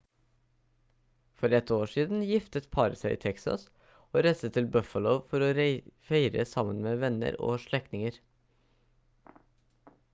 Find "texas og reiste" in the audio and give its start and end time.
3.25-4.49